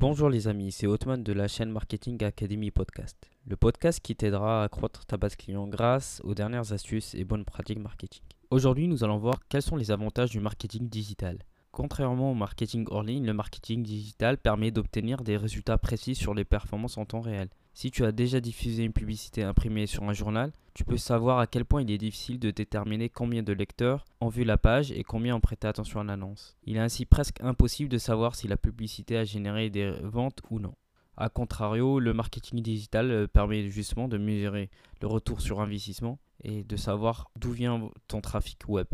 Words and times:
Bonjour 0.00 0.30
les 0.30 0.48
amis, 0.48 0.72
c'est 0.72 0.86
Otman 0.86 1.22
de 1.22 1.34
la 1.34 1.46
chaîne 1.46 1.70
Marketing 1.70 2.24
Academy 2.24 2.70
Podcast. 2.70 3.28
Le 3.46 3.54
podcast 3.54 4.00
qui 4.00 4.16
t'aidera 4.16 4.62
à 4.62 4.64
accroître 4.64 5.04
ta 5.04 5.18
base 5.18 5.36
client 5.36 5.68
grâce 5.68 6.22
aux 6.24 6.32
dernières 6.32 6.72
astuces 6.72 7.14
et 7.14 7.24
bonnes 7.24 7.44
pratiques 7.44 7.80
marketing. 7.80 8.22
Aujourd'hui, 8.50 8.88
nous 8.88 9.04
allons 9.04 9.18
voir 9.18 9.46
quels 9.50 9.60
sont 9.60 9.76
les 9.76 9.90
avantages 9.90 10.30
du 10.30 10.40
marketing 10.40 10.88
digital. 10.88 11.40
Contrairement 11.70 12.30
au 12.30 12.34
marketing 12.34 12.86
hors 12.88 13.02
ligne, 13.02 13.26
le 13.26 13.34
marketing 13.34 13.82
digital 13.82 14.38
permet 14.38 14.70
d'obtenir 14.70 15.22
des 15.22 15.36
résultats 15.36 15.76
précis 15.76 16.14
sur 16.14 16.32
les 16.32 16.46
performances 16.46 16.96
en 16.96 17.04
temps 17.04 17.20
réel. 17.20 17.50
Si 17.80 17.90
tu 17.90 18.04
as 18.04 18.12
déjà 18.12 18.42
diffusé 18.42 18.84
une 18.84 18.92
publicité 18.92 19.42
imprimée 19.42 19.86
sur 19.86 20.02
un 20.04 20.12
journal, 20.12 20.52
tu 20.74 20.84
peux 20.84 20.98
savoir 20.98 21.38
à 21.38 21.46
quel 21.46 21.64
point 21.64 21.80
il 21.80 21.90
est 21.90 21.96
difficile 21.96 22.38
de 22.38 22.50
déterminer 22.50 23.08
combien 23.08 23.42
de 23.42 23.54
lecteurs 23.54 24.04
ont 24.20 24.28
vu 24.28 24.44
la 24.44 24.58
page 24.58 24.92
et 24.92 25.02
combien 25.02 25.34
ont 25.34 25.40
prêté 25.40 25.66
attention 25.66 26.00
à 26.00 26.04
l'annonce. 26.04 26.58
Il 26.64 26.76
est 26.76 26.80
ainsi 26.80 27.06
presque 27.06 27.40
impossible 27.40 27.88
de 27.88 27.96
savoir 27.96 28.34
si 28.34 28.48
la 28.48 28.58
publicité 28.58 29.16
a 29.16 29.24
généré 29.24 29.70
des 29.70 29.92
ventes 30.02 30.42
ou 30.50 30.58
non. 30.58 30.74
A 31.16 31.30
contrario, 31.30 32.00
le 32.00 32.12
marketing 32.12 32.60
digital 32.60 33.10
euh, 33.10 33.26
permet 33.26 33.70
justement 33.70 34.08
de 34.08 34.18
mesurer 34.18 34.68
le 35.00 35.06
retour 35.08 35.40
sur 35.40 35.62
investissement 35.62 36.18
et 36.44 36.64
de 36.64 36.76
savoir 36.76 37.30
d'où 37.36 37.52
vient 37.52 37.90
ton 38.08 38.20
trafic 38.20 38.68
web. 38.68 38.88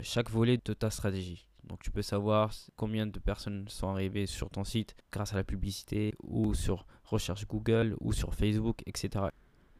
Chaque 0.00 0.30
volet 0.30 0.58
de 0.64 0.72
ta 0.72 0.90
stratégie. 0.90 1.46
Donc 1.64 1.80
tu 1.82 1.90
peux 1.90 2.02
savoir 2.02 2.52
combien 2.76 3.06
de 3.06 3.18
personnes 3.18 3.66
sont 3.68 3.88
arrivées 3.88 4.26
sur 4.26 4.50
ton 4.50 4.64
site 4.64 4.94
grâce 5.12 5.32
à 5.32 5.36
la 5.36 5.44
publicité 5.44 6.14
ou 6.22 6.54
sur 6.54 6.86
recherche 7.04 7.46
Google 7.46 7.96
ou 8.00 8.12
sur 8.12 8.34
Facebook, 8.34 8.82
etc. 8.86 9.26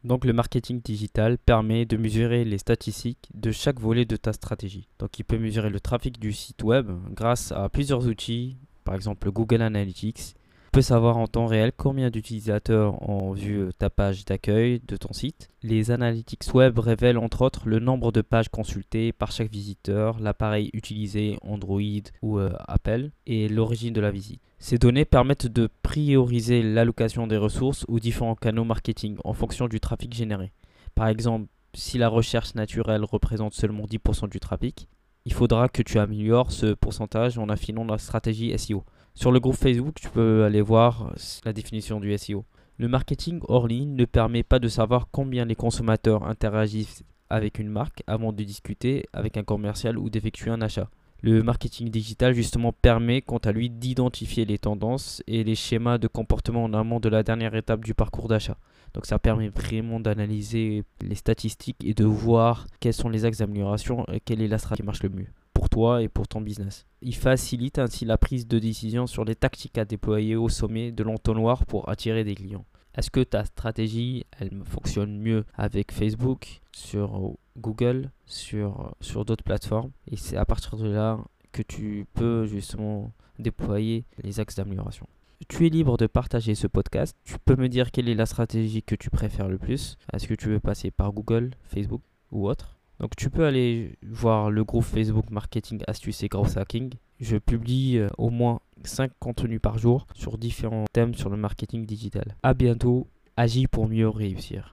Donc 0.03 0.25
le 0.25 0.33
marketing 0.33 0.81
digital 0.81 1.37
permet 1.37 1.85
de 1.85 1.95
mesurer 1.95 2.43
les 2.43 2.57
statistiques 2.57 3.29
de 3.33 3.51
chaque 3.51 3.79
volet 3.79 4.05
de 4.05 4.17
ta 4.17 4.33
stratégie. 4.33 4.87
Donc 4.99 5.17
il 5.17 5.23
peut 5.23 5.37
mesurer 5.37 5.69
le 5.69 5.79
trafic 5.79 6.19
du 6.19 6.33
site 6.33 6.63
web 6.63 6.91
grâce 7.11 7.51
à 7.53 7.69
plusieurs 7.69 8.05
outils, 8.07 8.57
par 8.83 8.95
exemple 8.95 9.31
Google 9.31 9.61
Analytics, 9.61 10.35
peut 10.73 10.81
savoir 10.81 11.17
en 11.17 11.27
temps 11.27 11.45
réel 11.45 11.71
combien 11.71 12.09
d'utilisateurs 12.09 13.07
ont 13.07 13.31
vu 13.31 13.59
euh, 13.59 13.71
ta 13.77 13.91
page 13.91 14.25
d'accueil 14.25 14.81
de 14.87 14.97
ton 14.97 15.13
site. 15.13 15.49
Les 15.61 15.91
analytics 15.91 16.51
web 16.55 16.79
révèlent 16.79 17.19
entre 17.19 17.43
autres 17.43 17.69
le 17.69 17.77
nombre 17.77 18.11
de 18.11 18.21
pages 18.21 18.49
consultées 18.49 19.13
par 19.13 19.31
chaque 19.31 19.51
visiteur, 19.51 20.19
l'appareil 20.19 20.71
utilisé 20.73 21.37
Android 21.43 21.79
ou 22.23 22.39
euh, 22.39 22.51
Apple 22.67 23.11
et 23.27 23.49
l'origine 23.49 23.93
de 23.93 24.01
la 24.01 24.09
visite. 24.09 24.41
Ces 24.57 24.79
données 24.79 25.05
permettent 25.05 25.45
de 25.45 25.69
prioriser 25.83 26.63
l'allocation 26.63 27.27
des 27.27 27.37
ressources 27.37 27.85
aux 27.87 27.99
différents 27.99 28.33
canaux 28.33 28.63
marketing 28.63 29.17
en 29.23 29.33
fonction 29.33 29.67
du 29.67 29.79
trafic 29.79 30.11
généré. 30.11 30.53
Par 30.95 31.07
exemple, 31.07 31.45
si 31.75 31.99
la 31.99 32.07
recherche 32.07 32.55
naturelle 32.55 33.03
représente 33.03 33.53
seulement 33.53 33.85
10% 33.85 34.27
du 34.27 34.39
trafic, 34.39 34.87
il 35.25 35.33
faudra 35.33 35.69
que 35.69 35.81
tu 35.81 35.99
améliores 35.99 36.51
ce 36.51 36.73
pourcentage 36.73 37.37
en 37.37 37.47
affinant 37.49 37.85
la 37.85 37.97
stratégie 37.97 38.57
SEO. 38.57 38.83
Sur 39.15 39.31
le 39.31 39.39
groupe 39.39 39.55
Facebook, 39.55 39.95
tu 39.95 40.09
peux 40.09 40.43
aller 40.43 40.61
voir 40.61 41.13
la 41.45 41.53
définition 41.53 41.99
du 41.99 42.17
SEO. 42.17 42.45
Le 42.77 42.87
marketing 42.87 43.39
hors 43.47 43.67
ligne 43.67 43.95
ne 43.95 44.05
permet 44.05 44.43
pas 44.43 44.59
de 44.59 44.67
savoir 44.67 45.07
combien 45.11 45.45
les 45.45 45.55
consommateurs 45.55 46.23
interagissent 46.27 47.03
avec 47.29 47.59
une 47.59 47.69
marque 47.69 48.03
avant 48.07 48.33
de 48.33 48.43
discuter 48.43 49.05
avec 49.13 49.37
un 49.37 49.43
commercial 49.43 49.97
ou 49.97 50.09
d'effectuer 50.09 50.49
un 50.49 50.61
achat. 50.61 50.89
Le 51.21 51.41
marketing 51.41 51.89
digital 51.89 52.33
justement 52.33 52.73
permet 52.73 53.21
quant 53.21 53.37
à 53.37 53.53
lui 53.53 53.69
d'identifier 53.69 54.43
les 54.43 54.57
tendances 54.57 55.23
et 55.25 55.45
les 55.45 55.55
schémas 55.55 55.97
de 55.97 56.07
comportement 56.07 56.65
en 56.65 56.73
amont 56.73 56.99
de 56.99 57.07
la 57.07 57.23
dernière 57.23 57.55
étape 57.55 57.85
du 57.85 57.93
parcours 57.93 58.27
d'achat. 58.27 58.57
Donc 58.93 59.05
ça 59.05 59.19
permet 59.19 59.49
vraiment 59.49 59.99
d'analyser 59.99 60.83
les 61.01 61.15
statistiques 61.15 61.83
et 61.83 61.93
de 61.93 62.05
voir 62.05 62.67
quels 62.79 62.93
sont 62.93 63.09
les 63.09 63.25
axes 63.25 63.39
d'amélioration 63.39 64.05
et 64.07 64.19
quelle 64.19 64.41
est 64.41 64.47
la 64.47 64.57
stratégie 64.57 64.81
qui 64.81 64.85
marche 64.85 65.03
le 65.03 65.09
mieux 65.09 65.27
pour 65.53 65.69
toi 65.69 66.01
et 66.01 66.09
pour 66.09 66.27
ton 66.27 66.41
business. 66.41 66.85
Il 67.01 67.15
facilite 67.15 67.79
ainsi 67.79 68.05
la 68.05 68.17
prise 68.17 68.47
de 68.47 68.59
décision 68.59 69.07
sur 69.07 69.23
les 69.23 69.35
tactiques 69.35 69.77
à 69.77 69.85
déployer 69.85 70.35
au 70.35 70.49
sommet 70.49 70.91
de 70.91 71.03
l'entonnoir 71.03 71.65
pour 71.65 71.89
attirer 71.89 72.23
des 72.23 72.35
clients. 72.35 72.65
Est-ce 72.95 73.09
que 73.09 73.21
ta 73.21 73.45
stratégie, 73.45 74.25
elle 74.39 74.51
fonctionne 74.65 75.17
mieux 75.17 75.45
avec 75.55 75.91
Facebook, 75.91 76.61
sur 76.71 77.33
Google, 77.57 78.11
sur, 78.25 78.95
sur 79.01 79.25
d'autres 79.25 79.43
plateformes? 79.43 79.91
Et 80.11 80.17
c'est 80.17 80.37
à 80.37 80.45
partir 80.45 80.77
de 80.77 80.89
là 80.89 81.19
que 81.51 81.61
tu 81.61 82.05
peux 82.13 82.45
justement 82.45 83.11
déployer 83.39 84.05
les 84.21 84.39
axes 84.39 84.55
d'amélioration. 84.55 85.07
Tu 85.47 85.65
es 85.65 85.69
libre 85.69 85.97
de 85.97 86.07
partager 86.07 86.55
ce 86.55 86.67
podcast. 86.67 87.15
Tu 87.23 87.35
peux 87.43 87.55
me 87.55 87.67
dire 87.67 87.91
quelle 87.91 88.07
est 88.07 88.15
la 88.15 88.25
stratégie 88.25 88.83
que 88.83 88.95
tu 88.95 89.09
préfères 89.09 89.47
le 89.47 89.57
plus. 89.57 89.97
Est-ce 90.13 90.27
que 90.27 90.33
tu 90.35 90.49
veux 90.49 90.59
passer 90.59 90.91
par 90.91 91.11
Google, 91.11 91.51
Facebook 91.63 92.01
ou 92.31 92.47
autre? 92.47 92.77
Donc 92.99 93.15
tu 93.15 93.29
peux 93.29 93.45
aller 93.45 93.97
voir 94.03 94.51
le 94.51 94.63
groupe 94.63 94.85
Facebook 94.85 95.29
Marketing 95.31 95.81
Astuces 95.87 96.23
et 96.23 96.27
Growth 96.27 96.55
Hacking. 96.57 96.93
Je 97.19 97.37
publie 97.37 97.97
euh, 97.97 98.09
au 98.17 98.29
moins 98.29 98.59
5 98.83 99.11
contenus 99.19 99.59
par 99.61 99.77
jour 99.77 100.07
sur 100.13 100.37
différents 100.37 100.85
thèmes 100.93 101.13
sur 101.15 101.29
le 101.29 101.37
marketing 101.37 101.85
digital. 101.85 102.35
A 102.43 102.53
bientôt, 102.53 103.07
agis 103.35 103.67
pour 103.67 103.89
mieux 103.89 104.07
réussir. 104.07 104.61